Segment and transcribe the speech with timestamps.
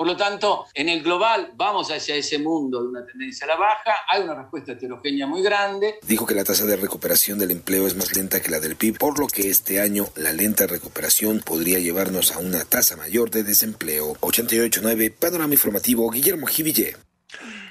[0.00, 3.56] Por lo tanto, en el global vamos hacia ese mundo de una tendencia a la
[3.56, 5.96] baja, hay una respuesta heterogénea muy grande.
[6.00, 8.96] Dijo que la tasa de recuperación del empleo es más lenta que la del PIB,
[8.96, 13.42] por lo que este año la lenta recuperación podría llevarnos a una tasa mayor de
[13.42, 14.14] desempleo.
[14.22, 16.96] 88.9 Panorama Informativo Guillermo Jiville.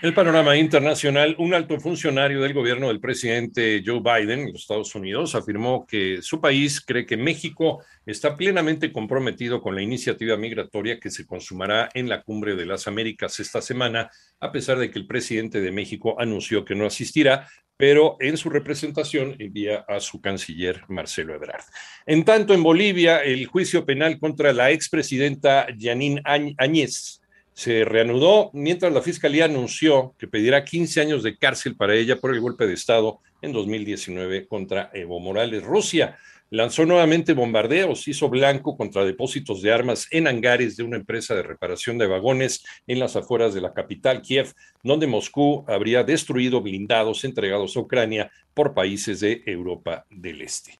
[0.01, 4.95] El panorama internacional, un alto funcionario del gobierno del presidente Joe Biden en los Estados
[4.95, 11.01] Unidos afirmó que su país cree que México está plenamente comprometido con la iniciativa migratoria
[11.01, 14.09] que se consumará en la cumbre de las Américas esta semana,
[14.39, 18.49] a pesar de que el presidente de México anunció que no asistirá, pero en su
[18.49, 21.65] representación envía a su canciller Marcelo Ebrard.
[22.05, 27.19] En tanto, en Bolivia, el juicio penal contra la expresidenta Janine Áñez
[27.59, 32.33] se reanudó mientras la Fiscalía anunció que pedirá 15 años de cárcel para ella por
[32.33, 35.61] el golpe de Estado en 2019 contra Evo Morales.
[35.61, 36.17] Rusia
[36.51, 41.43] lanzó nuevamente bombardeos, hizo blanco contra depósitos de armas en hangares de una empresa de
[41.43, 47.25] reparación de vagones en las afueras de la capital, Kiev, donde Moscú habría destruido blindados
[47.25, 50.77] entregados a Ucrania por países de Europa del Este.